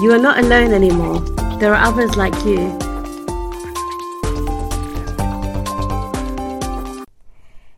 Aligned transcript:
You 0.00 0.10
are 0.10 0.18
not 0.18 0.38
alone 0.38 0.72
anymore. 0.72 1.20
There 1.60 1.72
are 1.72 1.80
others 1.80 2.16
like 2.16 2.34
you. 2.44 2.58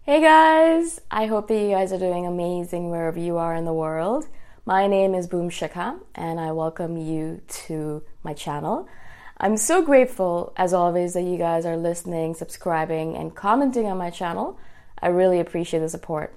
Hey 0.03 0.22
guys! 0.22 0.99
I 1.10 1.26
hope 1.26 1.49
that 1.49 1.60
you 1.60 1.72
guys 1.72 1.93
are 1.93 1.99
doing 1.99 2.26
amazing 2.26 2.91
wherever 2.91 3.19
you 3.19 3.37
are 3.37 3.55
in 3.55 3.66
the 3.66 3.75
world. 3.75 4.28
My 4.65 4.87
name 4.87 5.15
is 5.15 5.26
Boom 5.26 5.50
Shikha 5.50 6.00
and 6.15 6.41
I 6.41 6.53
welcome 6.53 6.97
you 6.97 7.43
to 7.66 8.03
my 8.22 8.32
channel. 8.32 8.88
I'm 9.37 9.59
so 9.59 9.82
grateful, 9.82 10.55
as 10.56 10.72
always, 10.72 11.12
that 11.12 11.22
you 11.22 11.37
guys 11.37 11.66
are 11.66 11.76
listening, 11.76 12.32
subscribing, 12.32 13.15
and 13.15 13.34
commenting 13.34 13.84
on 13.84 13.99
my 13.99 14.09
channel. 14.09 14.59
I 15.03 15.09
really 15.09 15.38
appreciate 15.38 15.81
the 15.81 15.91
support. 15.91 16.34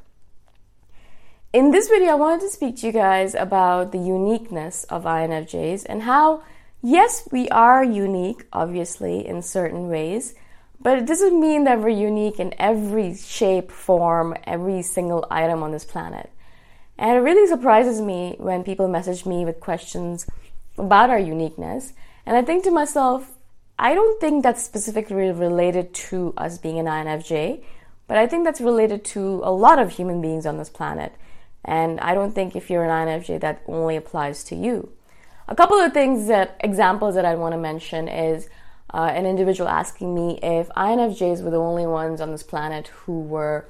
In 1.52 1.72
this 1.72 1.90
video, 1.90 2.12
I 2.12 2.14
wanted 2.14 2.42
to 2.42 2.50
speak 2.50 2.78
to 2.78 2.86
you 2.86 2.94
guys 2.94 3.34
about 3.34 3.92
the 3.92 3.98
uniqueness 3.98 4.84
of 4.84 5.06
INFJs 5.06 5.84
and 5.90 6.04
how, 6.04 6.44
yes, 6.84 7.28
we 7.32 7.50
are 7.50 7.84
unique, 7.84 8.46
obviously, 8.54 9.26
in 9.26 9.42
certain 9.42 9.90
ways, 9.90 10.36
but 10.80 11.00
it 11.00 11.08
doesn't 11.08 11.42
mean 11.42 11.64
that 11.64 11.80
we're 11.80 11.90
unique 11.90 12.40
in 12.40 12.54
every 12.60 13.16
shape, 13.16 13.72
form, 13.72 14.36
every 14.44 14.84
single 14.84 15.26
item 15.32 15.64
on 15.64 15.72
this 15.72 15.86
planet. 15.86 16.30
And 17.00 17.18
it 17.18 17.22
really 17.22 17.48
surprises 17.48 18.00
me 18.00 18.36
when 18.38 18.64
people 18.64 18.88
message 18.88 19.26
me 19.26 19.44
with 19.44 19.60
questions 19.60 20.28
about 20.78 21.10
our 21.10 21.18
uniqueness. 21.18 21.94
And 22.28 22.38
I 22.38 22.44
think 22.44 22.64
to 22.66 22.72
myself, 22.72 23.28
I 23.80 23.96
don't 23.96 24.22
think 24.22 24.44
that's 24.44 24.64
specifically 24.64 25.32
related 25.32 25.96
to 25.96 26.32
us 26.38 26.60
being 26.60 26.78
an 26.78 26.86
INFJ, 26.86 27.64
but 28.06 28.18
I 28.18 28.28
think 28.28 28.44
that's 28.44 28.62
related 28.62 29.04
to 29.06 29.42
a 29.44 29.52
lot 29.52 29.80
of 29.80 29.94
human 29.94 30.22
beings 30.22 30.46
on 30.46 30.60
this 30.60 30.70
planet. 30.70 31.12
And 31.66 32.00
I 32.00 32.14
don't 32.14 32.34
think 32.34 32.56
if 32.56 32.70
you're 32.70 32.84
an 32.84 33.08
INFJ, 33.08 33.42
that 33.42 33.62
only 33.68 33.96
applies 33.96 34.44
to 34.46 34.56
you. 34.56 34.92
A 35.48 35.56
couple 35.56 35.78
of 35.78 35.94
things 35.94 36.28
that 36.28 36.56
examples 36.60 37.16
that 37.16 37.26
I 37.26 37.36
want 37.36 37.54
to 37.54 37.58
mention 37.58 38.08
is 38.08 38.50
uh, 38.94 39.12
an 39.14 39.26
individual 39.26 39.70
asking 39.70 40.14
me 40.16 40.40
if 40.42 40.70
INFJs 40.70 41.44
were 41.44 41.52
the 41.52 41.58
only 41.58 41.86
ones 41.86 42.22
on 42.22 42.32
this 42.32 42.44
planet 42.44 42.88
who 42.88 43.22
were, 43.22 43.68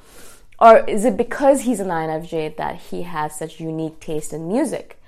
or 0.59 0.79
is 0.85 1.05
it 1.05 1.17
because 1.17 1.61
he's 1.61 1.79
an 1.79 1.87
INFJ 1.87 2.57
that 2.57 2.75
he 2.75 3.03
has 3.03 3.37
such 3.37 3.59
unique 3.59 3.99
taste 3.99 4.33
in 4.33 4.47
music? 4.47 5.01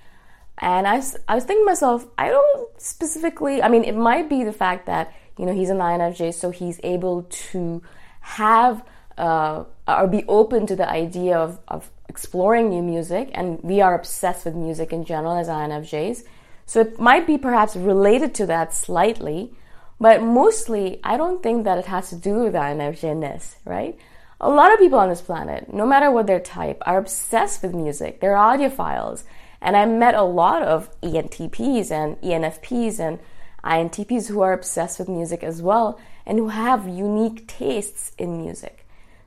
And 0.58 0.88
I, 0.88 1.02
I 1.28 1.36
was 1.36 1.44
thinking 1.44 1.66
to 1.66 1.72
myself, 1.72 2.06
I 2.18 2.30
don't 2.30 2.82
specifically, 2.82 3.62
I 3.62 3.68
mean, 3.68 3.84
it 3.84 3.96
might 3.96 4.30
be 4.30 4.44
the 4.44 4.54
fact 4.54 4.86
that, 4.86 5.14
You 5.38 5.46
know, 5.46 5.54
he's 5.54 5.70
an 5.70 5.80
INFJ, 5.80 6.34
so 6.34 6.52
he's 6.52 6.80
able 6.84 7.24
to 7.52 7.82
have 8.22 8.84
uh, 9.18 9.64
or 9.88 10.08
be 10.08 10.24
open 10.28 10.68
to 10.68 10.76
the 10.76 10.90
idea 10.90 11.38
of, 11.38 11.60
of 11.68 11.90
exploring 12.12 12.70
new 12.70 12.84
music. 12.84 13.32
And 13.34 13.60
we 13.64 13.82
are 13.82 13.96
obsessed 13.96 14.44
with 14.46 14.56
music 14.68 14.92
in 14.92 15.06
general 15.06 15.38
as 15.38 15.48
INFJs. 15.48 16.24
So 16.66 16.82
it 16.82 17.00
might 17.00 17.26
be 17.26 17.38
perhaps 17.38 17.76
related 17.76 18.36
to 18.36 18.46
that 18.48 18.74
slightly, 18.74 19.54
but 20.00 20.22
mostly 20.22 21.00
I 21.04 21.18
don't 21.18 21.42
think 21.42 21.64
that 21.64 21.78
it 21.78 21.86
has 21.86 22.10
to 22.10 22.16
do 22.16 22.36
with 22.44 22.54
INFJ-ness, 22.54 23.56
right? 23.66 23.98
A 24.40 24.50
lot 24.50 24.74
of 24.74 24.80
people 24.80 25.00
on 25.00 25.10
this 25.10 25.22
planet, 25.22 25.74
no 25.74 25.86
matter 25.86 26.10
what 26.12 26.28
their 26.28 26.40
type, 26.40 26.82
are 26.86 26.98
obsessed 26.98 27.62
with 27.64 27.74
music. 27.74 28.20
They're 28.20 28.36
audiophiles. 28.36 29.24
And 29.62 29.78
I 29.78 29.86
met 29.86 30.16
a 30.16 30.24
lot 30.24 30.64
of 30.64 30.90
ENTPs 31.02 31.92
and 31.92 32.20
ENFPs 32.22 33.00
and 33.00 33.20
INTPs 33.64 34.28
who 34.28 34.42
are 34.42 34.54
obsessed 34.54 34.98
with 34.98 35.08
music 35.08 35.44
as 35.44 35.62
well 35.62 36.00
and 36.26 36.40
who 36.40 36.50
have 36.50 36.88
unique 36.88 37.48
tastes 37.48 38.12
in 38.18 38.42
music. 38.42 38.81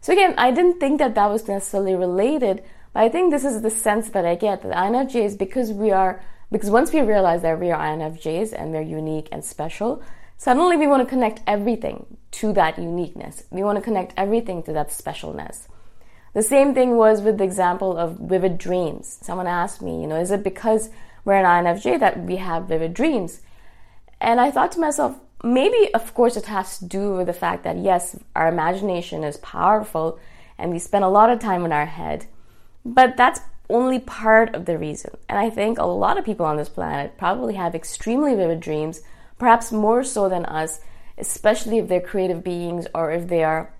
So 0.04 0.12
again, 0.12 0.34
I 0.36 0.50
didn't 0.50 0.80
think 0.80 0.98
that 0.98 1.14
that 1.14 1.30
was 1.30 1.48
necessarily 1.48 1.94
related, 1.94 2.62
but 2.92 3.04
I 3.04 3.08
think 3.08 3.30
this 3.30 3.42
is 3.42 3.62
the 3.62 3.70
sense 3.70 4.10
that 4.10 4.26
I 4.26 4.34
get 4.34 4.60
that 4.60 4.76
INFJs, 4.76 5.38
because 5.38 5.72
we 5.72 5.92
are, 5.92 6.22
because 6.52 6.68
once 6.68 6.92
we 6.92 7.00
realize 7.00 7.40
that 7.40 7.58
we 7.58 7.70
are 7.70 7.80
INFJs 7.80 8.52
and 8.52 8.70
we're 8.70 8.82
unique 8.82 9.30
and 9.32 9.42
special, 9.42 10.02
suddenly 10.36 10.76
we 10.76 10.86
want 10.86 11.02
to 11.02 11.08
connect 11.08 11.40
everything 11.46 12.18
to 12.32 12.52
that 12.52 12.78
uniqueness. 12.78 13.44
We 13.50 13.62
want 13.62 13.78
to 13.78 13.82
connect 13.82 14.12
everything 14.18 14.62
to 14.64 14.74
that 14.74 14.90
specialness. 14.90 15.68
The 16.34 16.42
same 16.42 16.74
thing 16.74 16.98
was 16.98 17.22
with 17.22 17.38
the 17.38 17.44
example 17.44 17.96
of 17.96 18.18
vivid 18.18 18.58
dreams. 18.58 19.18
Someone 19.22 19.46
asked 19.46 19.80
me, 19.80 20.02
you 20.02 20.06
know, 20.06 20.20
is 20.20 20.30
it 20.30 20.44
because 20.44 20.90
we're 21.24 21.42
an 21.42 21.46
INFJ 21.46 21.98
that 22.00 22.24
we 22.24 22.36
have 22.36 22.68
vivid 22.68 22.92
dreams? 22.92 23.40
And 24.20 24.38
I 24.38 24.50
thought 24.50 24.72
to 24.72 24.80
myself, 24.80 25.18
maybe, 25.44 25.92
of 25.94 26.14
course, 26.14 26.36
it 26.36 26.46
has 26.46 26.78
to 26.78 26.86
do 26.86 27.12
with 27.16 27.26
the 27.26 27.32
fact 27.32 27.64
that, 27.64 27.78
yes, 27.78 28.16
our 28.34 28.48
imagination 28.48 29.22
is 29.22 29.36
powerful 29.38 30.18
and 30.58 30.72
we 30.72 30.78
spend 30.78 31.04
a 31.04 31.08
lot 31.08 31.30
of 31.30 31.38
time 31.38 31.64
in 31.64 31.72
our 31.72 31.86
head. 31.86 32.26
But 32.84 33.16
that's 33.16 33.40
only 33.68 33.98
part 33.98 34.54
of 34.54 34.64
the 34.66 34.78
reason. 34.78 35.16
And 35.28 35.38
I 35.38 35.50
think 35.50 35.78
a 35.78 35.84
lot 35.84 36.18
of 36.18 36.24
people 36.24 36.46
on 36.46 36.56
this 36.56 36.68
planet 36.68 37.16
probably 37.16 37.54
have 37.54 37.74
extremely 37.74 38.34
vivid 38.34 38.60
dreams, 38.60 39.00
perhaps 39.38 39.72
more 39.72 40.04
so 40.04 40.28
than 40.28 40.44
us, 40.46 40.80
especially 41.18 41.78
if 41.78 41.88
they're 41.88 42.00
creative 42.00 42.44
beings 42.44 42.86
or 42.94 43.10
if 43.10 43.28
they 43.28 43.42
are 43.42 43.72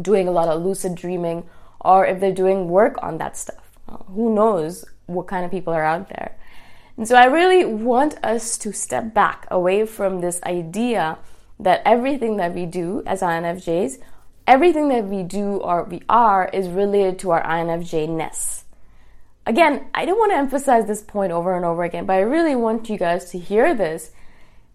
doing 0.00 0.28
a 0.28 0.32
lot 0.32 0.48
of 0.48 0.62
lucid 0.62 0.94
dreaming 0.94 1.48
or 1.80 2.06
if 2.06 2.20
they're 2.20 2.32
doing 2.32 2.68
work 2.68 2.96
on 3.02 3.18
that 3.18 3.36
stuff. 3.36 3.78
Who 4.08 4.34
knows 4.34 4.84
what 5.06 5.26
kind 5.26 5.44
of 5.44 5.50
people 5.50 5.72
are 5.72 5.84
out 5.84 6.08
there? 6.08 6.36
And 6.98 7.06
so 7.06 7.14
I 7.14 7.26
really 7.26 7.64
want 7.64 8.22
us 8.24 8.58
to 8.58 8.72
step 8.72 9.14
back 9.14 9.46
away 9.52 9.86
from 9.86 10.20
this 10.20 10.42
idea 10.42 11.16
that 11.60 11.80
everything 11.84 12.38
that 12.38 12.54
we 12.54 12.66
do 12.66 13.04
as 13.06 13.22
INFJs, 13.22 13.98
everything 14.48 14.88
that 14.88 15.04
we 15.04 15.22
do 15.22 15.58
or 15.58 15.84
we 15.84 16.02
are 16.08 16.50
is 16.52 16.68
related 16.68 17.20
to 17.20 17.30
our 17.30 17.42
INFJ 17.44 18.08
ness. 18.08 18.64
Again, 19.46 19.86
I 19.94 20.06
don't 20.06 20.18
want 20.18 20.32
to 20.32 20.38
emphasize 20.38 20.88
this 20.88 21.02
point 21.02 21.30
over 21.30 21.54
and 21.54 21.64
over 21.64 21.84
again, 21.84 22.04
but 22.04 22.14
I 22.14 22.20
really 22.20 22.56
want 22.56 22.90
you 22.90 22.98
guys 22.98 23.30
to 23.30 23.38
hear 23.38 23.76
this. 23.76 24.10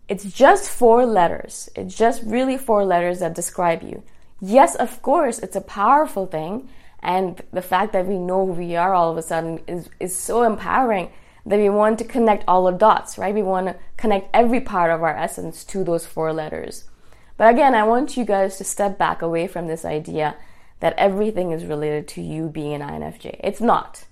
It's 0.07 0.23
just 0.23 0.71
four 0.71 1.05
letters. 1.05 1.69
It's 1.75 1.95
just 1.95 2.23
really 2.23 2.57
four 2.57 2.85
letters 2.85 3.19
that 3.19 3.35
describe 3.35 3.83
you. 3.83 4.01
Yes, 4.39 4.75
of 4.75 5.01
course, 5.01 5.39
it's 5.39 5.57
a 5.57 5.61
powerful 5.61 6.25
thing. 6.25 6.69
And 7.01 7.41
the 7.51 7.61
fact 7.61 7.91
that 7.91 8.07
we 8.07 8.17
know 8.17 8.45
who 8.45 8.53
we 8.53 8.77
are 8.77 8.93
all 8.93 9.11
of 9.11 9.17
a 9.17 9.21
sudden 9.21 9.59
is, 9.67 9.89
is 9.99 10.15
so 10.15 10.43
empowering 10.43 11.11
that 11.45 11.59
we 11.59 11.69
want 11.69 11.99
to 11.99 12.05
connect 12.05 12.43
all 12.47 12.65
the 12.65 12.71
dots, 12.71 13.17
right? 13.17 13.33
We 13.33 13.43
want 13.43 13.67
to 13.67 13.75
connect 13.97 14.29
every 14.33 14.61
part 14.61 14.91
of 14.91 15.03
our 15.03 15.15
essence 15.15 15.63
to 15.65 15.83
those 15.83 16.05
four 16.05 16.31
letters. 16.31 16.85
But 17.37 17.53
again, 17.53 17.75
I 17.75 17.83
want 17.83 18.15
you 18.15 18.25
guys 18.25 18.57
to 18.57 18.63
step 18.63 18.97
back 18.97 19.21
away 19.21 19.47
from 19.47 19.67
this 19.67 19.83
idea 19.83 20.35
that 20.79 20.93
everything 20.97 21.51
is 21.51 21.65
related 21.65 22.07
to 22.09 22.21
you 22.21 22.47
being 22.47 22.73
an 22.73 22.81
INFJ. 22.81 23.39
It's 23.43 23.61
not. 23.61 24.05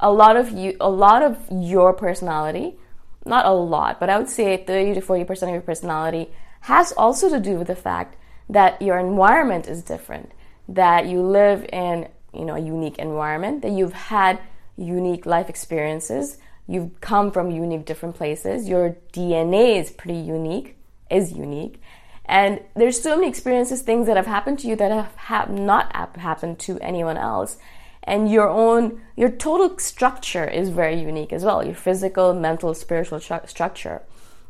A 0.00 0.12
lot 0.12 0.36
of 0.36 0.50
you, 0.50 0.76
a 0.80 0.90
lot 0.90 1.22
of 1.22 1.38
your 1.50 1.92
personality, 1.92 2.76
not 3.24 3.46
a 3.46 3.52
lot, 3.52 4.00
but 4.00 4.10
I 4.10 4.18
would 4.18 4.28
say 4.28 4.56
30 4.56 4.94
to 4.94 5.00
40% 5.00 5.42
of 5.42 5.48
your 5.50 5.60
personality 5.60 6.30
has 6.62 6.92
also 6.92 7.28
to 7.30 7.40
do 7.40 7.56
with 7.56 7.68
the 7.68 7.76
fact 7.76 8.16
that 8.48 8.80
your 8.82 8.98
environment 8.98 9.68
is 9.68 9.82
different, 9.82 10.32
that 10.68 11.06
you 11.06 11.22
live 11.22 11.64
in 11.72 12.08
you 12.34 12.44
know 12.44 12.56
a 12.56 12.60
unique 12.60 12.98
environment 12.98 13.62
that 13.62 13.70
you've 13.70 13.92
had 13.92 14.40
unique 14.76 15.24
life 15.24 15.48
experiences 15.48 16.38
you've 16.66 17.00
come 17.00 17.30
from 17.30 17.50
unique 17.50 17.84
different 17.84 18.14
places. 18.14 18.68
Your 18.68 18.96
dna 19.12 19.80
is 19.80 19.90
pretty 19.90 20.18
unique 20.18 20.76
is 21.10 21.32
unique. 21.32 21.80
And 22.26 22.60
there's 22.74 23.00
so 23.00 23.16
many 23.16 23.28
experiences 23.28 23.82
things 23.82 24.06
that 24.06 24.16
have 24.16 24.26
happened 24.26 24.58
to 24.60 24.68
you 24.68 24.76
that 24.76 24.90
have, 24.90 25.14
have 25.16 25.50
not 25.50 25.94
happened 26.16 26.58
to 26.60 26.78
anyone 26.80 27.18
else. 27.18 27.58
And 28.02 28.30
your 28.30 28.48
own 28.48 29.00
your 29.16 29.30
total 29.30 29.78
structure 29.78 30.46
is 30.46 30.68
very 30.68 31.00
unique 31.00 31.32
as 31.32 31.44
well. 31.44 31.64
Your 31.64 31.74
physical 31.74 32.34
mental 32.34 32.74
spiritual 32.74 33.20
tru- 33.20 33.46
structure. 33.46 34.02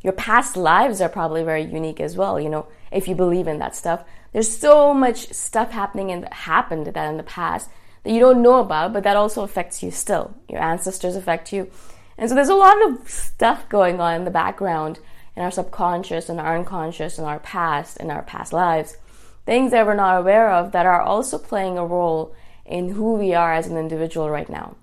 Your 0.02 0.12
past 0.12 0.56
lives 0.56 1.00
are 1.00 1.08
probably 1.08 1.42
very 1.42 1.64
unique 1.64 2.00
as 2.00 2.16
well 2.16 2.38
you 2.38 2.48
know 2.48 2.66
if 2.92 3.08
you 3.08 3.14
believe 3.14 3.46
in 3.46 3.58
that 3.58 3.76
stuff. 3.76 4.04
There's 4.32 4.56
so 4.56 4.92
much 4.92 5.32
stuff 5.32 5.70
happening 5.70 6.10
and 6.10 6.28
happened 6.32 6.86
that 6.86 7.08
in 7.08 7.16
the 7.16 7.22
past 7.22 7.70
that 8.02 8.12
you 8.12 8.20
don't 8.20 8.42
know 8.42 8.60
about, 8.60 8.92
but 8.92 9.04
that 9.04 9.16
also 9.16 9.42
affects 9.42 9.82
you 9.82 9.90
still. 9.90 10.34
Your 10.48 10.60
ancestors 10.60 11.16
affect 11.16 11.52
you. 11.52 11.70
And 12.16 12.28
so 12.28 12.34
there's 12.34 12.48
a 12.48 12.54
lot 12.54 12.76
of 12.86 13.08
stuff 13.08 13.68
going 13.68 14.00
on 14.00 14.14
in 14.14 14.24
the 14.24 14.30
background 14.30 15.00
in 15.36 15.42
our 15.42 15.50
subconscious 15.50 16.28
and 16.28 16.40
our 16.40 16.56
unconscious 16.56 17.18
and 17.18 17.26
our 17.26 17.40
past 17.40 17.96
and 17.98 18.10
our 18.10 18.22
past 18.22 18.52
lives. 18.52 18.96
Things 19.46 19.72
that 19.72 19.84
we're 19.84 19.94
not 19.94 20.18
aware 20.18 20.50
of 20.50 20.72
that 20.72 20.86
are 20.86 21.02
also 21.02 21.38
playing 21.38 21.76
a 21.76 21.84
role 21.84 22.34
in 22.64 22.90
who 22.90 23.14
we 23.14 23.34
are 23.34 23.52
as 23.52 23.66
an 23.66 23.76
individual 23.76 24.30
right 24.30 24.48
now. 24.48 24.76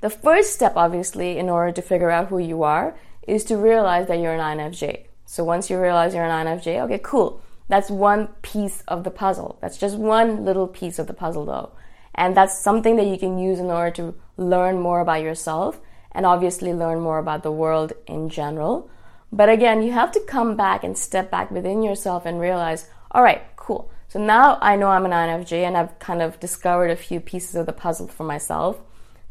The 0.00 0.10
first 0.10 0.52
step, 0.52 0.72
obviously, 0.74 1.38
in 1.38 1.48
order 1.48 1.70
to 1.72 1.82
figure 1.82 2.10
out 2.10 2.28
who 2.28 2.38
you 2.38 2.64
are, 2.64 2.96
is 3.26 3.44
to 3.44 3.56
realize 3.56 4.08
that 4.08 4.18
you're 4.18 4.34
an 4.34 4.58
INFJ. 4.58 5.04
So 5.26 5.44
once 5.44 5.70
you 5.70 5.80
realize 5.80 6.12
you're 6.12 6.24
an 6.24 6.46
INFJ, 6.46 6.80
okay, 6.82 6.98
cool. 7.02 7.40
That's 7.68 7.88
one 7.88 8.28
piece 8.42 8.82
of 8.88 9.04
the 9.04 9.10
puzzle. 9.10 9.58
That's 9.60 9.78
just 9.78 9.96
one 9.96 10.44
little 10.44 10.66
piece 10.66 10.98
of 10.98 11.06
the 11.06 11.14
puzzle, 11.14 11.46
though. 11.46 11.70
And 12.14 12.36
that's 12.36 12.58
something 12.58 12.96
that 12.96 13.06
you 13.06 13.16
can 13.16 13.38
use 13.38 13.60
in 13.60 13.66
order 13.66 13.92
to 13.92 14.14
learn 14.36 14.80
more 14.80 15.00
about 15.00 15.22
yourself 15.22 15.80
and 16.12 16.26
obviously 16.26 16.72
learn 16.72 17.00
more 17.00 17.18
about 17.18 17.42
the 17.42 17.52
world 17.52 17.92
in 18.06 18.28
general. 18.28 18.90
But 19.32 19.48
again, 19.48 19.82
you 19.82 19.92
have 19.92 20.12
to 20.12 20.20
come 20.20 20.56
back 20.56 20.84
and 20.84 20.96
step 20.96 21.30
back 21.30 21.50
within 21.50 21.82
yourself 21.82 22.26
and 22.26 22.38
realize, 22.38 22.88
all 23.10 23.22
right, 23.22 23.42
cool. 23.56 23.90
So 24.08 24.22
now 24.22 24.58
I 24.60 24.76
know 24.76 24.88
I'm 24.88 25.06
an 25.06 25.12
INFJ 25.12 25.62
and 25.62 25.76
I've 25.76 25.98
kind 25.98 26.20
of 26.20 26.38
discovered 26.38 26.90
a 26.90 26.96
few 26.96 27.18
pieces 27.18 27.54
of 27.54 27.64
the 27.64 27.72
puzzle 27.72 28.08
for 28.08 28.24
myself. 28.24 28.78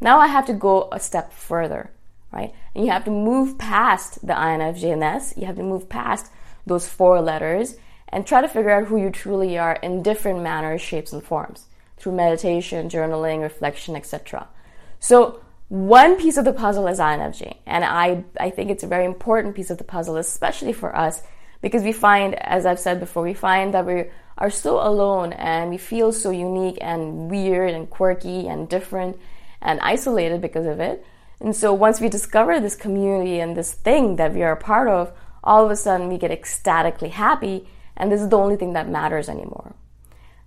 Now 0.00 0.18
I 0.18 0.26
have 0.26 0.46
to 0.46 0.52
go 0.52 0.88
a 0.90 0.98
step 0.98 1.32
further, 1.32 1.92
right? 2.32 2.52
And 2.74 2.84
you 2.84 2.90
have 2.90 3.04
to 3.04 3.12
move 3.12 3.58
past 3.58 4.26
the 4.26 4.32
INFJness. 4.32 5.36
You 5.36 5.46
have 5.46 5.56
to 5.56 5.62
move 5.62 5.88
past 5.88 6.32
those 6.66 6.88
four 6.88 7.20
letters 7.20 7.76
and 8.08 8.26
try 8.26 8.40
to 8.40 8.48
figure 8.48 8.70
out 8.70 8.88
who 8.88 8.96
you 8.96 9.10
truly 9.10 9.56
are 9.56 9.74
in 9.74 10.02
different 10.02 10.42
manners, 10.42 10.80
shapes, 10.80 11.12
and 11.12 11.22
forms 11.22 11.66
through 11.96 12.12
meditation, 12.12 12.88
journaling, 12.88 13.40
reflection, 13.40 13.94
etc. 13.94 14.48
So 14.98 15.40
one 15.72 16.18
piece 16.18 16.36
of 16.36 16.44
the 16.44 16.52
puzzle 16.52 16.86
is 16.86 16.98
INFJ, 16.98 17.56
and 17.64 17.82
I, 17.82 18.24
I 18.38 18.50
think 18.50 18.70
it's 18.70 18.84
a 18.84 18.86
very 18.86 19.06
important 19.06 19.54
piece 19.54 19.70
of 19.70 19.78
the 19.78 19.84
puzzle, 19.84 20.18
especially 20.18 20.74
for 20.74 20.94
us, 20.94 21.22
because 21.62 21.82
we 21.82 21.92
find, 21.92 22.34
as 22.34 22.66
I've 22.66 22.78
said 22.78 23.00
before, 23.00 23.22
we 23.22 23.32
find 23.32 23.72
that 23.72 23.86
we 23.86 24.04
are 24.36 24.50
so 24.50 24.86
alone 24.86 25.32
and 25.32 25.70
we 25.70 25.78
feel 25.78 26.12
so 26.12 26.30
unique 26.30 26.76
and 26.82 27.30
weird 27.30 27.70
and 27.70 27.88
quirky 27.88 28.48
and 28.48 28.68
different 28.68 29.18
and 29.62 29.80
isolated 29.80 30.42
because 30.42 30.66
of 30.66 30.78
it. 30.78 31.06
And 31.40 31.56
so 31.56 31.72
once 31.72 32.02
we 32.02 32.10
discover 32.10 32.60
this 32.60 32.76
community 32.76 33.40
and 33.40 33.56
this 33.56 33.72
thing 33.72 34.16
that 34.16 34.34
we 34.34 34.42
are 34.42 34.52
a 34.52 34.56
part 34.58 34.88
of, 34.88 35.10
all 35.42 35.64
of 35.64 35.70
a 35.70 35.76
sudden 35.76 36.08
we 36.08 36.18
get 36.18 36.30
ecstatically 36.30 37.08
happy 37.08 37.66
and 37.96 38.12
this 38.12 38.20
is 38.20 38.28
the 38.28 38.36
only 38.36 38.56
thing 38.56 38.74
that 38.74 38.90
matters 38.90 39.30
anymore. 39.30 39.74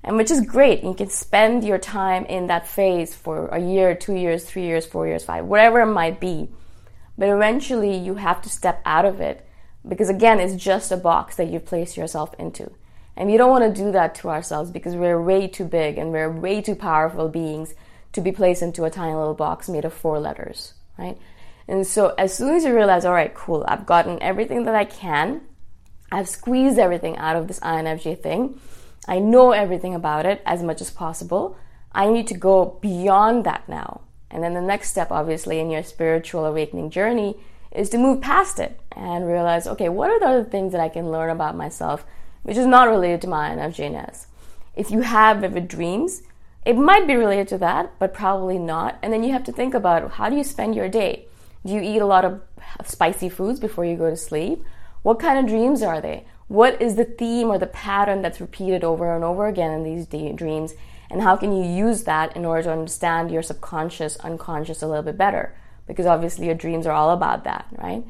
And 0.06 0.18
which 0.18 0.30
is 0.30 0.42
great. 0.42 0.84
You 0.84 0.94
can 0.94 1.10
spend 1.10 1.64
your 1.64 1.80
time 1.80 2.26
in 2.26 2.46
that 2.48 2.68
phase 2.68 3.16
for 3.16 3.48
a 3.48 3.60
year, 3.60 3.96
two 3.96 4.14
years, 4.14 4.46
three 4.46 4.66
years, 4.66 4.86
four 4.86 5.08
years, 5.08 5.26
five, 5.26 5.46
whatever 5.46 5.82
it 5.82 5.92
might 5.92 6.20
be. 6.20 6.48
But 7.18 7.30
eventually 7.30 7.98
you 7.98 8.16
have 8.16 8.40
to 8.44 8.50
step 8.50 8.82
out 8.86 9.06
of 9.06 9.20
it 9.20 9.48
because 9.88 10.10
again, 10.10 10.40
it's 10.40 10.56
just 10.56 10.92
a 10.92 10.98
box 10.98 11.36
that 11.38 11.50
you 11.50 11.60
place 11.60 11.98
yourself 11.98 12.36
into. 12.38 12.72
And 13.18 13.30
we 13.30 13.38
don't 13.38 13.50
want 13.50 13.64
to 13.64 13.84
do 13.84 13.92
that 13.94 14.14
to 14.16 14.30
ourselves 14.30 14.70
because 14.70 14.96
we're 14.96 15.20
way 15.20 15.48
too 15.48 15.66
big 15.66 15.98
and 15.98 16.12
we're 16.12 16.32
way 16.32 16.62
too 16.62 16.76
powerful 16.76 17.28
beings 17.28 17.74
to 18.14 18.22
be 18.22 18.32
placed 18.32 18.62
into 18.62 18.84
a 18.84 18.92
tiny 18.92 19.16
little 19.16 19.34
box 19.34 19.68
made 19.68 19.86
of 19.86 19.94
four 19.94 20.20
letters, 20.20 20.74
right? 21.00 21.18
And 21.68 21.88
so 21.88 22.14
as 22.18 22.34
soon 22.34 22.54
as 22.56 22.64
you 22.64 22.76
realize, 22.76 23.06
all 23.06 23.14
right, 23.14 23.34
cool, 23.34 23.66
I've 23.68 23.88
gotten 23.88 24.22
everything 24.22 24.66
that 24.66 24.76
I 24.76 24.86
can, 24.86 25.42
I've 26.12 26.30
squeezed 26.30 26.78
everything 26.78 27.18
out 27.18 27.36
of 27.36 27.48
this 27.48 27.60
INFJ 27.62 28.22
thing, 28.22 28.60
I 29.08 29.20
know 29.20 29.52
everything 29.52 29.94
about 29.94 30.26
it 30.26 30.42
as 30.46 30.64
much 30.64 30.82
as 30.82 30.90
possible. 30.90 31.58
I 31.92 32.10
need 32.10 32.28
to 32.28 32.34
go 32.34 32.78
beyond 32.82 33.46
that 33.46 33.68
now. 33.70 34.02
And 34.30 34.44
then 34.44 34.54
the 34.54 34.62
next 34.62 34.90
step, 34.90 35.12
obviously, 35.12 35.60
in 35.60 35.70
your 35.70 35.84
spiritual 35.84 36.46
awakening 36.46 36.90
journey 36.90 37.38
is 37.72 37.90
to 37.90 37.98
move 37.98 38.22
past 38.22 38.60
it 38.60 38.80
and 38.92 39.28
realize, 39.28 39.68
okay, 39.68 39.90
what 39.90 40.10
are 40.10 40.20
the 40.20 40.26
other 40.26 40.44
things 40.44 40.72
that 40.72 40.82
I 40.82 40.90
can 40.90 41.12
learn 41.12 41.30
about 41.30 41.56
myself 41.56 42.06
which 42.44 42.58
is 42.58 42.66
not 42.66 42.90
related 42.90 43.22
to 43.22 43.28
my 43.28 43.50
INFJness? 43.50 44.26
If 44.76 44.92
you 44.92 45.02
have 45.02 45.38
vivid 45.38 45.68
dreams, 45.68 46.22
it 46.66 46.78
might 46.78 47.08
be 47.08 47.16
related 47.16 47.48
to 47.50 47.58
that, 47.60 47.94
but 48.00 48.14
probably 48.14 48.58
not. 48.58 48.98
And 49.02 49.14
then 49.14 49.24
you 49.24 49.32
have 49.32 49.44
to 49.46 49.52
think 49.52 49.74
about 49.74 50.12
how 50.14 50.30
do 50.30 50.36
you 50.36 50.44
spend 50.44 50.76
your 50.76 50.90
day? 50.90 51.28
Do 51.66 51.74
you 51.74 51.82
eat 51.82 52.00
a 52.00 52.06
lot 52.06 52.26
of 52.26 52.42
spicy 52.84 53.30
foods 53.30 53.60
before 53.60 53.86
you 53.86 53.96
go 53.96 54.10
to 54.10 54.18
sleep? 54.18 54.64
What 55.04 55.20
kind 55.20 55.40
of 55.40 55.46
dreams 55.46 55.82
are 55.82 56.02
they? 56.02 56.26
What 56.48 56.82
is 56.82 56.96
the 56.96 57.06
theme 57.06 57.48
or 57.48 57.58
the 57.58 57.66
pattern 57.66 58.22
that's 58.22 58.42
repeated 58.42 58.84
over 58.84 59.16
and 59.16 59.24
over 59.24 59.48
again 59.48 59.72
in 59.72 59.84
these 59.84 60.06
dreams? 60.06 60.74
And 61.10 61.22
how 61.22 61.36
can 61.36 61.52
you 61.52 61.64
use 61.64 62.04
that 62.04 62.36
in 62.36 62.46
order 62.46 62.64
to 62.64 62.72
understand 62.72 63.32
your 63.32 63.42
subconscious, 63.42 64.18
unconscious 64.18 64.82
a 64.82 64.88
little 64.88 65.04
bit 65.04 65.18
better? 65.18 65.56
Because 65.88 66.06
obviously 66.06 66.46
your 66.46 66.56
dreams 66.56 66.86
are 66.88 66.94
all 66.94 67.12
about 67.12 67.44
that, 67.44 67.68
right? 67.72 68.04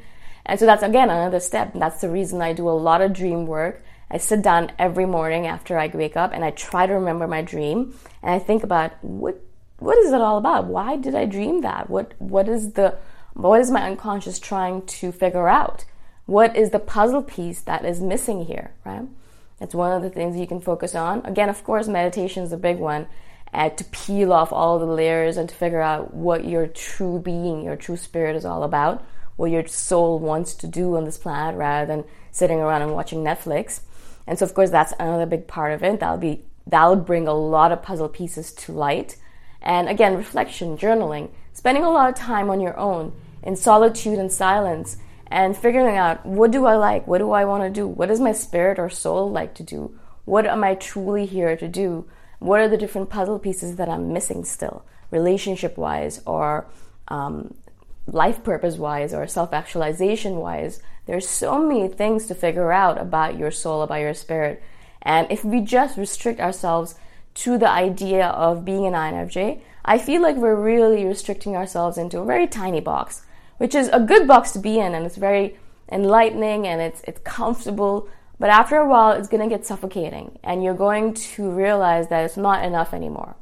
And 0.45 0.59
so 0.59 0.65
that's 0.65 0.83
again 0.83 1.09
another 1.09 1.39
step. 1.39 1.71
That's 1.73 2.01
the 2.01 2.09
reason 2.09 2.41
I 2.41 2.53
do 2.53 2.69
a 2.69 2.71
lot 2.71 3.01
of 3.01 3.13
dream 3.13 3.47
work. 3.47 3.83
I 4.11 4.17
sit 4.17 4.41
down 4.43 4.71
every 4.77 5.05
morning 5.05 5.47
after 5.47 5.79
I 5.79 5.87
wake 5.87 6.15
up 6.15 6.31
and 6.31 6.45
I 6.45 6.51
try 6.51 6.85
to 6.85 6.93
remember 6.93 7.27
my 7.27 7.41
dream 7.41 7.97
and 8.21 8.33
I 8.33 8.39
think 8.39 8.63
about 8.63 8.91
what 9.03 9.41
what 9.79 9.97
is 9.97 10.13
it 10.13 10.21
all 10.21 10.37
about? 10.37 10.65
Why 10.65 10.95
did 10.95 11.15
I 11.15 11.25
dream 11.25 11.61
that? 11.61 11.89
What 11.89 12.13
what 12.19 12.47
is 12.47 12.73
the 12.73 12.97
what 13.33 13.59
is 13.59 13.71
my 13.71 13.83
unconscious 13.83 14.39
trying 14.39 14.85
to 14.85 15.11
figure 15.11 15.47
out? 15.47 15.85
What 16.25 16.55
is 16.55 16.71
the 16.71 16.79
puzzle 16.79 17.21
piece 17.21 17.61
that 17.61 17.85
is 17.85 18.01
missing 18.01 18.45
here, 18.45 18.71
right? 18.83 19.07
That's 19.59 19.75
one 19.75 19.91
of 19.91 20.01
the 20.01 20.09
things 20.09 20.37
you 20.37 20.47
can 20.47 20.59
focus 20.59 20.95
on. 20.95 21.25
Again, 21.25 21.49
of 21.49 21.63
course, 21.63 21.87
meditation 21.87 22.43
is 22.43 22.51
a 22.51 22.57
big 22.57 22.77
one. 22.77 23.07
Uh, 23.53 23.69
to 23.69 23.85
peel 23.85 24.33
off 24.33 24.51
all 24.51 24.79
the 24.79 24.85
layers 24.85 25.37
and 25.37 25.47
to 25.47 25.55
figure 25.55 25.81
out 25.81 26.13
what 26.13 26.43
your 26.43 26.67
true 26.67 27.19
being, 27.19 27.63
your 27.63 27.77
true 27.77 27.95
spirit 27.95 28.35
is 28.35 28.43
all 28.43 28.63
about, 28.63 29.05
what 29.37 29.49
your 29.49 29.65
soul 29.65 30.19
wants 30.19 30.53
to 30.55 30.67
do 30.67 30.97
on 30.97 31.05
this 31.05 31.17
planet 31.17 31.57
rather 31.57 31.85
than 31.85 32.03
sitting 32.31 32.59
around 32.59 32.81
and 32.81 32.91
watching 32.93 33.23
Netflix. 33.23 33.79
And 34.27 34.37
so, 34.37 34.45
of 34.45 34.53
course, 34.53 34.71
that's 34.71 34.93
another 34.99 35.25
big 35.25 35.47
part 35.47 35.71
of 35.71 35.83
it. 35.83 36.01
That'll 36.01 36.17
be 36.17 36.43
that'll 36.67 36.97
bring 36.97 37.27
a 37.27 37.33
lot 37.33 37.71
of 37.71 37.81
puzzle 37.81 38.09
pieces 38.09 38.51
to 38.51 38.73
light. 38.73 39.15
And 39.61 39.87
again, 39.87 40.17
reflection, 40.17 40.77
journaling, 40.77 41.29
spending 41.53 41.83
a 41.83 41.91
lot 41.91 42.09
of 42.09 42.15
time 42.15 42.49
on 42.49 42.59
your 42.59 42.77
own 42.77 43.13
in 43.41 43.55
solitude 43.55 44.19
and 44.19 44.31
silence, 44.31 44.97
and 45.35 45.57
figuring 45.57 45.97
out 45.97 46.25
what 46.25 46.51
do 46.51 46.65
I 46.65 46.77
like, 46.77 47.07
what 47.07 47.17
do 47.17 47.33
I 47.33 47.43
want 47.43 47.63
to 47.63 47.69
do, 47.69 47.85
what 47.85 48.07
does 48.07 48.21
my 48.21 48.31
spirit 48.31 48.79
or 48.79 48.89
soul 48.89 49.29
like 49.29 49.53
to 49.55 49.63
do, 49.63 49.93
what 50.23 50.45
am 50.45 50.63
I 50.63 50.75
truly 50.75 51.25
here 51.25 51.57
to 51.57 51.67
do, 51.67 52.07
what 52.39 52.61
are 52.61 52.69
the 52.69 52.77
different 52.77 53.09
puzzle 53.09 53.37
pieces 53.37 53.75
that 53.75 53.89
I'm 53.89 54.13
missing 54.13 54.45
still, 54.45 54.85
relationship 55.11 55.77
wise 55.77 56.21
or 56.25 56.67
um, 57.09 57.53
life 58.07 58.45
purpose 58.45 58.77
wise 58.77 59.13
or 59.13 59.27
self 59.27 59.51
actualization 59.51 60.37
wise. 60.37 60.81
There's 61.05 61.27
so 61.27 61.61
many 61.61 61.89
things 61.89 62.27
to 62.27 62.33
figure 62.33 62.71
out 62.71 62.97
about 62.97 63.37
your 63.37 63.51
soul, 63.51 63.81
about 63.81 63.99
your 63.99 64.13
spirit. 64.13 64.63
And 65.01 65.29
if 65.29 65.43
we 65.43 65.59
just 65.59 65.97
restrict 65.97 66.39
ourselves 66.39 66.95
to 67.43 67.57
the 67.57 67.69
idea 67.69 68.27
of 68.27 68.63
being 68.63 68.85
an 68.85 68.93
INFJ, 68.93 69.59
I 69.83 69.97
feel 69.97 70.21
like 70.21 70.37
we're 70.37 70.55
really 70.55 71.03
restricting 71.03 71.57
ourselves 71.57 71.97
into 71.97 72.19
a 72.19 72.25
very 72.25 72.47
tiny 72.47 72.79
box, 72.79 73.23
which 73.57 73.75
is 73.75 73.87
a 73.89 73.99
good 73.99 74.27
box 74.27 74.51
to 74.51 74.59
be 74.59 74.79
in 74.79 74.93
and 74.93 75.05
it's 75.05 75.17
very 75.17 75.57
enlightening 75.91 76.67
and 76.67 76.81
it's 76.81 77.01
it's 77.07 77.19
comfortable, 77.23 78.07
but 78.39 78.49
after 78.49 78.77
a 78.77 78.87
while 78.87 79.11
it's 79.11 79.27
going 79.27 79.47
to 79.47 79.53
get 79.55 79.65
suffocating 79.65 80.37
and 80.43 80.63
you're 80.63 80.73
going 80.73 81.13
to 81.13 81.49
realize 81.51 82.07
that 82.09 82.25
it's 82.25 82.37
not 82.37 82.63
enough 82.63 82.93
anymore. 82.93 83.35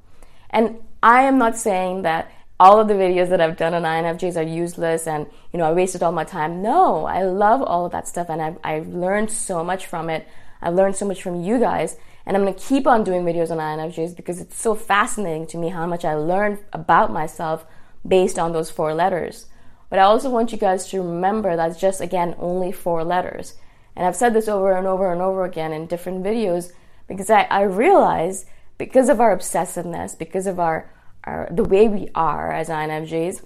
And 0.50 0.78
I 1.02 1.24
am 1.24 1.38
not 1.38 1.58
saying 1.58 2.04
that 2.04 2.32
all 2.60 2.80
of 2.80 2.88
the 2.88 2.94
videos 2.94 3.30
that 3.30 3.42
I've 3.42 3.58
done 3.58 3.74
on 3.74 3.82
INFJs 3.82 4.38
are 4.38 4.48
useless 4.48 5.08
and, 5.08 5.26
you 5.52 5.58
know, 5.60 5.66
I 5.66 5.74
wasted 5.74 6.04
all 6.04 6.12
my 6.12 6.24
time. 6.24 6.62
No, 6.62 7.06
I 7.06 7.24
love 7.24 7.62
all 7.62 7.86
of 7.86 7.92
that 7.92 8.08
stuff 8.08 8.30
and 8.30 8.42
I've, 8.42 8.58
I've 8.64 8.88
learned 8.88 9.32
so 9.32 9.64
much 9.64 9.86
from 9.86 10.10
it. 10.10 10.28
I've 10.62 10.76
learned 10.76 10.96
so 10.96 11.06
much 11.06 11.22
from 11.22 11.44
you 11.44 11.60
guys 11.60 11.98
and 12.26 12.38
I'm 12.38 12.44
going 12.44 12.54
to 12.54 12.60
keep 12.60 12.88
on 12.88 13.04
doing 13.04 13.26
videos 13.26 13.52
on 13.52 13.58
INFJs 13.58 14.16
because 14.16 14.40
it's 14.40 14.60
so 14.60 14.76
fascinating 14.76 15.48
to 15.48 15.58
me 15.58 15.70
how 15.70 15.86
much 15.86 16.06
I 16.06 16.14
learned 16.14 16.60
about 16.72 17.12
myself 17.12 17.66
based 18.08 18.40
on 18.40 18.54
those 18.54 18.70
four 18.70 18.94
letters. 18.94 19.48
But 19.94 20.00
I 20.00 20.06
also 20.06 20.32
want 20.32 20.52
you 20.52 20.58
guys 20.58 20.88
to 20.88 21.04
remember 21.04 21.56
that's 21.56 21.80
just, 21.80 22.02
again, 22.02 22.34
only 22.40 22.72
four 22.72 23.04
letters. 23.04 23.54
And 23.96 24.08
I've 24.08 24.16
said 24.16 24.34
this 24.34 24.48
over 24.48 24.76
and 24.76 24.88
over 24.88 25.14
and 25.14 25.22
over 25.22 25.46
again 25.46 25.72
in 25.72 25.86
different 25.86 26.24
videos 26.24 26.72
because 27.08 27.30
I, 27.30 27.44
I 27.44 27.62
realize 27.62 28.48
because 28.80 29.08
of 29.08 29.22
our 29.22 29.38
obsessiveness, 29.38 30.18
because 30.18 30.48
of 30.48 30.60
our 30.60 30.92
our, 31.26 31.48
the 31.52 31.64
way 31.64 31.88
we 31.88 32.10
are 32.16 32.52
as 32.52 32.70
INFJs, 32.70 33.46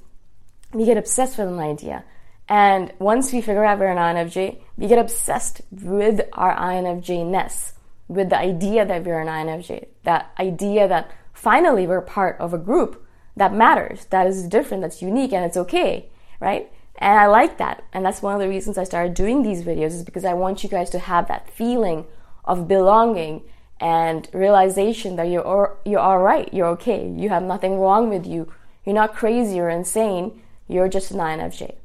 we 0.72 0.86
get 0.86 0.96
obsessed 0.96 1.38
with 1.38 1.50
an 1.50 1.60
idea. 1.60 2.06
And 2.48 2.94
once 2.98 3.34
we 3.34 3.42
figure 3.42 3.66
out 3.66 3.80
we're 3.80 3.88
an 3.88 3.98
INFJ, 3.98 4.62
we 4.78 4.88
get 4.88 5.00
obsessed 5.00 5.60
with 5.70 6.22
our 6.32 6.56
INFJ-ness, 6.56 7.74
with 8.08 8.30
the 8.30 8.40
idea 8.40 8.86
that 8.86 9.04
we're 9.04 9.20
an 9.20 9.28
INFJ, 9.28 9.88
that 10.04 10.32
idea 10.40 10.88
that 10.88 11.12
finally 11.34 11.86
we're 11.86 12.00
part 12.00 12.40
of 12.40 12.54
a 12.54 12.58
group 12.58 13.06
that 13.36 13.54
matters, 13.54 14.06
that 14.12 14.28
is 14.28 14.48
different, 14.48 14.84
that's 14.84 15.02
unique, 15.02 15.34
and 15.34 15.44
it's 15.44 15.58
okay, 15.58 16.10
right? 16.40 16.72
And 16.98 17.18
I 17.20 17.28
like 17.28 17.58
that. 17.58 17.84
And 17.94 18.06
that's 18.06 18.22
one 18.22 18.34
of 18.34 18.42
the 18.42 18.50
reasons 18.50 18.78
I 18.78 18.84
started 18.84 19.14
doing 19.14 19.44
these 19.44 19.64
videos 19.64 19.94
is 19.94 20.04
because 20.04 20.26
I 20.26 20.34
want 20.34 20.64
you 20.64 20.70
guys 20.70 20.90
to 20.92 21.00
have 21.00 21.28
that 21.28 21.50
feeling 21.50 22.06
of 22.46 22.68
belonging 22.68 23.44
and 23.80 24.28
realization 24.34 25.16
that 25.18 25.30
you're 25.30 25.78
you're 25.86 26.00
all 26.00 26.20
right, 26.20 26.52
you're 26.52 26.68
okay, 26.70 27.08
you 27.16 27.30
have 27.30 27.44
nothing 27.44 27.80
wrong 27.80 28.10
with 28.10 28.26
you, 28.26 28.52
you're 28.84 28.96
not 28.96 29.14
crazy 29.14 29.60
or 29.60 29.70
insane, 29.70 30.42
you're 30.68 30.90
just 30.90 31.12
an 31.12 31.18
INFJ. 31.18 31.76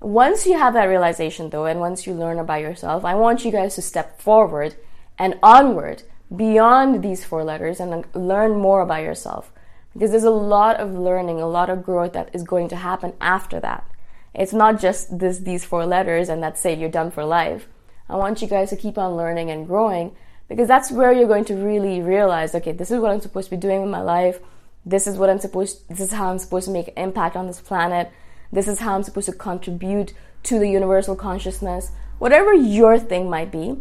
Once 0.00 0.44
you 0.44 0.58
have 0.58 0.74
that 0.74 0.84
realization 0.84 1.50
though, 1.50 1.66
and 1.66 1.78
once 1.78 2.06
you 2.06 2.12
learn 2.12 2.38
about 2.38 2.60
yourself, 2.60 3.04
I 3.04 3.14
want 3.14 3.44
you 3.44 3.52
guys 3.52 3.76
to 3.76 3.82
step 3.82 4.20
forward 4.20 4.74
and 5.18 5.38
onward 5.42 6.02
beyond 6.34 7.02
these 7.02 7.24
four 7.24 7.44
letters 7.44 7.78
and 7.78 8.04
learn 8.14 8.58
more 8.58 8.80
about 8.80 9.02
yourself. 9.02 9.52
Because 9.92 10.10
there's 10.10 10.24
a 10.24 10.30
lot 10.30 10.76
of 10.76 10.92
learning, 10.92 11.40
a 11.40 11.46
lot 11.46 11.70
of 11.70 11.82
growth 11.82 12.12
that 12.12 12.28
is 12.34 12.42
going 12.42 12.68
to 12.68 12.76
happen 12.76 13.14
after 13.20 13.60
that. 13.60 13.88
It's 14.36 14.52
not 14.52 14.78
just 14.78 15.18
this 15.18 15.38
these 15.38 15.64
four 15.64 15.86
letters 15.86 16.28
and 16.28 16.42
that's 16.42 16.64
it, 16.66 16.78
you're 16.78 16.90
done 16.90 17.10
for 17.10 17.24
life. 17.24 17.66
I 18.08 18.16
want 18.16 18.42
you 18.42 18.48
guys 18.48 18.70
to 18.70 18.76
keep 18.76 18.98
on 18.98 19.16
learning 19.16 19.50
and 19.50 19.66
growing 19.66 20.14
because 20.48 20.68
that's 20.68 20.92
where 20.92 21.10
you're 21.10 21.26
going 21.26 21.46
to 21.46 21.54
really 21.54 22.00
realize 22.00 22.54
okay 22.54 22.72
this 22.72 22.90
is 22.90 23.00
what 23.00 23.10
i'm 23.10 23.20
supposed 23.20 23.46
to 23.46 23.56
be 23.56 23.60
doing 23.60 23.80
with 23.80 23.90
my 23.90 24.02
life. 24.02 24.38
This 24.84 25.06
is 25.06 25.16
what 25.16 25.30
i'm 25.30 25.40
supposed 25.40 25.88
this 25.88 26.00
is 26.00 26.12
how 26.12 26.30
i'm 26.30 26.38
supposed 26.38 26.66
to 26.66 26.70
make 26.70 26.88
an 26.88 26.94
impact 26.98 27.34
on 27.34 27.46
this 27.46 27.60
planet. 27.60 28.12
This 28.52 28.68
is 28.68 28.80
how 28.80 28.94
i'm 28.94 29.02
supposed 29.02 29.26
to 29.26 29.32
contribute 29.32 30.12
to 30.44 30.58
the 30.58 30.68
universal 30.68 31.16
consciousness. 31.16 31.90
Whatever 32.18 32.52
your 32.52 32.98
thing 32.98 33.30
might 33.30 33.50
be 33.50 33.76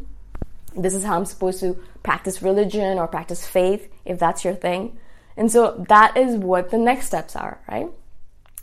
this 0.78 0.96
is 0.96 1.04
how 1.04 1.18
i'm 1.18 1.26
supposed 1.26 1.60
to 1.60 1.78
practice 2.02 2.42
religion 2.42 2.98
or 2.98 3.08
practice 3.08 3.46
faith 3.46 3.92
if 4.06 4.18
that's 4.18 4.46
your 4.46 4.56
thing. 4.56 4.98
And 5.36 5.52
so 5.52 5.86
that 5.90 6.16
is 6.16 6.38
what 6.38 6.72
the 6.72 6.78
next 6.78 7.08
steps 7.08 7.36
are 7.36 7.60
right? 7.70 7.90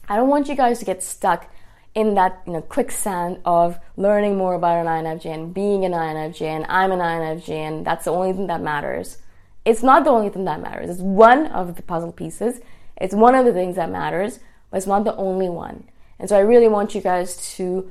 I 0.08 0.16
don't 0.16 0.30
want 0.30 0.48
you 0.48 0.56
guys 0.56 0.78
to 0.78 0.86
get 0.86 1.02
stuck 1.02 1.50
in 1.94 2.14
that 2.14 2.42
you 2.46 2.54
know 2.54 2.62
quicksand 2.62 3.38
of 3.44 3.78
learning 3.96 4.36
more 4.36 4.54
about 4.54 4.78
an 4.78 4.86
INFJ 4.86 5.26
and 5.26 5.54
being 5.54 5.84
an 5.84 5.92
INFJ 5.92 6.42
and 6.42 6.66
I'm 6.68 6.90
an 6.90 7.00
INFJ 7.00 7.50
and 7.50 7.86
that's 7.86 8.06
the 8.06 8.12
only 8.12 8.32
thing 8.32 8.46
that 8.46 8.62
matters. 8.62 9.18
It's 9.64 9.82
not 9.82 10.04
the 10.04 10.10
only 10.10 10.28
thing 10.28 10.44
that 10.46 10.60
matters. 10.60 10.90
It's 10.90 11.00
one 11.00 11.46
of 11.48 11.76
the 11.76 11.82
puzzle 11.82 12.12
pieces. 12.12 12.60
It's 12.96 13.14
one 13.14 13.34
of 13.34 13.44
the 13.44 13.52
things 13.52 13.76
that 13.76 13.90
matters, 13.90 14.40
but 14.70 14.78
it's 14.78 14.86
not 14.86 15.04
the 15.04 15.14
only 15.16 15.48
one. 15.48 15.84
And 16.18 16.28
so 16.28 16.36
I 16.36 16.40
really 16.40 16.68
want 16.68 16.94
you 16.94 17.00
guys 17.00 17.36
to 17.56 17.90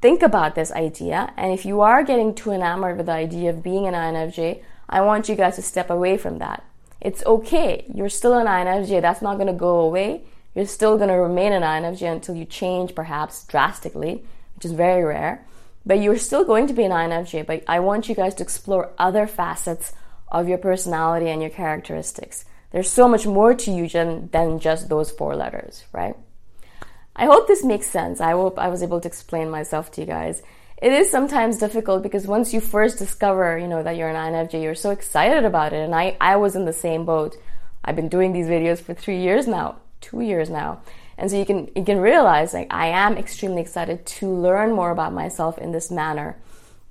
think 0.00 0.22
about 0.22 0.54
this 0.54 0.72
idea. 0.72 1.32
And 1.36 1.52
if 1.52 1.64
you 1.64 1.80
are 1.80 2.02
getting 2.02 2.34
too 2.34 2.52
enamored 2.52 2.96
with 2.96 3.06
the 3.06 3.12
idea 3.12 3.50
of 3.50 3.62
being 3.62 3.86
an 3.86 3.94
INFJ, 3.94 4.62
I 4.88 5.00
want 5.02 5.28
you 5.28 5.34
guys 5.34 5.56
to 5.56 5.62
step 5.62 5.90
away 5.90 6.16
from 6.16 6.38
that. 6.38 6.64
It's 7.00 7.24
okay. 7.24 7.84
You're 7.92 8.08
still 8.08 8.34
an 8.34 8.46
INFJ. 8.46 9.00
That's 9.00 9.22
not 9.22 9.36
going 9.36 9.46
to 9.46 9.52
go 9.52 9.80
away. 9.80 10.22
You're 10.60 10.66
still 10.66 10.98
going 10.98 11.08
to 11.08 11.14
remain 11.14 11.52
an 11.52 11.62
INFJ 11.62 12.12
until 12.12 12.34
you 12.34 12.44
change, 12.44 12.94
perhaps 12.94 13.46
drastically, 13.46 14.22
which 14.54 14.66
is 14.66 14.72
very 14.72 15.02
rare. 15.02 15.46
But 15.86 16.00
you're 16.00 16.18
still 16.18 16.44
going 16.44 16.66
to 16.66 16.74
be 16.74 16.84
an 16.84 16.90
INFJ, 16.90 17.46
but 17.46 17.64
I 17.66 17.80
want 17.80 18.10
you 18.10 18.14
guys 18.14 18.34
to 18.34 18.42
explore 18.42 18.92
other 18.98 19.26
facets 19.26 19.94
of 20.28 20.50
your 20.50 20.58
personality 20.58 21.30
and 21.30 21.40
your 21.40 21.50
characteristics. 21.50 22.44
There's 22.72 22.90
so 22.90 23.08
much 23.08 23.26
more 23.26 23.54
to 23.54 23.70
you 23.70 23.88
than, 23.88 24.28
than 24.32 24.58
just 24.58 24.90
those 24.90 25.10
four 25.10 25.34
letters, 25.34 25.86
right? 25.94 26.14
I 27.16 27.24
hope 27.24 27.48
this 27.48 27.64
makes 27.64 27.86
sense. 27.86 28.20
I 28.20 28.32
hope 28.32 28.58
I 28.58 28.68
was 28.68 28.82
able 28.82 29.00
to 29.00 29.08
explain 29.08 29.48
myself 29.48 29.90
to 29.92 30.02
you 30.02 30.06
guys. 30.06 30.42
It 30.76 30.92
is 30.92 31.10
sometimes 31.10 31.56
difficult 31.56 32.02
because 32.02 32.26
once 32.26 32.52
you 32.52 32.60
first 32.60 32.98
discover, 32.98 33.56
you 33.56 33.66
know, 33.66 33.82
that 33.82 33.96
you're 33.96 34.10
an 34.10 34.34
INFJ, 34.34 34.62
you're 34.62 34.74
so 34.74 34.90
excited 34.90 35.46
about 35.46 35.72
it. 35.72 35.82
And 35.82 35.94
I, 35.94 36.18
I 36.20 36.36
was 36.36 36.54
in 36.54 36.66
the 36.66 36.74
same 36.74 37.06
boat. 37.06 37.34
I've 37.82 37.96
been 37.96 38.10
doing 38.10 38.34
these 38.34 38.46
videos 38.46 38.82
for 38.82 38.92
three 38.92 39.22
years 39.22 39.46
now 39.46 39.78
two 40.00 40.20
years 40.20 40.50
now. 40.50 40.82
And 41.18 41.30
so 41.30 41.36
you 41.36 41.44
can 41.44 41.70
you 41.76 41.84
can 41.84 41.98
realize 41.98 42.54
like 42.54 42.72
I 42.72 42.86
am 42.86 43.18
extremely 43.18 43.60
excited 43.60 44.06
to 44.06 44.32
learn 44.32 44.72
more 44.72 44.90
about 44.90 45.12
myself 45.12 45.58
in 45.58 45.72
this 45.72 45.90
manner. 45.90 46.36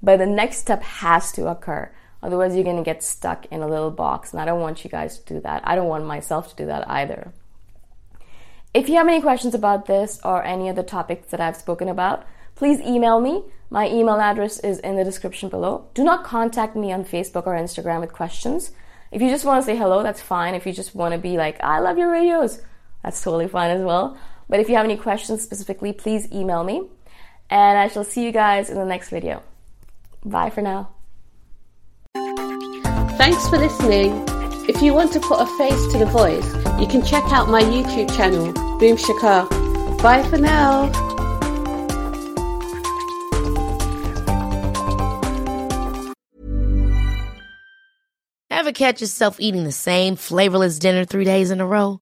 But 0.01 0.17
the 0.17 0.25
next 0.25 0.57
step 0.57 0.83
has 0.83 1.31
to 1.33 1.47
occur. 1.47 1.91
Otherwise 2.21 2.55
you're 2.55 2.63
gonna 2.63 2.83
get 2.83 3.03
stuck 3.03 3.45
in 3.47 3.61
a 3.61 3.67
little 3.67 3.91
box. 3.91 4.31
And 4.31 4.41
I 4.41 4.45
don't 4.45 4.61
want 4.61 4.83
you 4.83 4.89
guys 4.89 5.17
to 5.19 5.33
do 5.33 5.39
that. 5.41 5.61
I 5.65 5.75
don't 5.75 5.87
want 5.87 6.05
myself 6.05 6.49
to 6.49 6.55
do 6.55 6.65
that 6.67 6.89
either. 6.89 7.33
If 8.71 8.87
you 8.87 8.95
have 8.95 9.07
any 9.07 9.19
questions 9.19 9.55
about 9.55 9.87
this 9.87 10.19
or 10.23 10.43
any 10.43 10.69
of 10.69 10.75
the 10.75 10.83
topics 10.83 11.31
that 11.31 11.41
I've 11.41 11.57
spoken 11.57 11.89
about, 11.89 12.23
please 12.53 12.79
email 12.81 13.19
me. 13.19 13.43
My 13.71 13.87
email 13.87 14.19
address 14.19 14.59
is 14.59 14.77
in 14.79 14.95
the 14.95 15.03
description 15.03 15.49
below. 15.49 15.87
Do 15.95 16.03
not 16.03 16.23
contact 16.23 16.75
me 16.75 16.91
on 16.91 17.03
Facebook 17.03 17.47
or 17.47 17.55
Instagram 17.55 17.99
with 17.99 18.13
questions. 18.13 18.71
If 19.11 19.23
you 19.23 19.29
just 19.29 19.45
want 19.45 19.61
to 19.61 19.65
say 19.65 19.75
hello, 19.75 20.03
that's 20.03 20.21
fine. 20.21 20.53
If 20.53 20.67
you 20.67 20.73
just 20.73 20.93
want 20.93 21.13
to 21.13 21.19
be 21.19 21.35
like, 21.37 21.59
I 21.63 21.79
love 21.79 21.97
your 21.97 22.11
videos, 22.11 22.61
that's 23.03 23.21
totally 23.21 23.47
fine 23.47 23.71
as 23.71 23.81
well. 23.81 24.17
But 24.47 24.59
if 24.59 24.69
you 24.69 24.75
have 24.75 24.85
any 24.85 24.97
questions 24.97 25.41
specifically, 25.41 25.93
please 25.93 26.31
email 26.31 26.63
me. 26.63 26.87
And 27.49 27.77
I 27.77 27.87
shall 27.87 28.03
see 28.03 28.23
you 28.23 28.31
guys 28.31 28.69
in 28.69 28.77
the 28.77 28.85
next 28.85 29.09
video. 29.09 29.43
Bye 30.25 30.49
for 30.49 30.61
now. 30.61 30.89
Thanks 33.17 33.47
for 33.47 33.57
listening. 33.57 34.25
If 34.67 34.81
you 34.81 34.93
want 34.93 35.11
to 35.13 35.19
put 35.19 35.39
a 35.39 35.45
face 35.57 35.91
to 35.91 35.97
the 35.97 36.05
voice, 36.05 36.45
you 36.79 36.87
can 36.87 37.03
check 37.03 37.23
out 37.31 37.49
my 37.49 37.61
YouTube 37.61 38.15
channel, 38.15 38.53
Boom 38.79 38.97
Shikha. 38.97 39.49
Bye 40.01 40.23
for 40.23 40.37
now. 40.37 40.91
Ever 48.51 48.71
catch 48.71 49.01
yourself 49.01 49.39
eating 49.39 49.63
the 49.63 49.71
same 49.71 50.15
flavorless 50.15 50.79
dinner 50.79 51.05
three 51.05 51.25
days 51.25 51.49
in 51.49 51.61
a 51.61 51.65
row? 51.65 52.01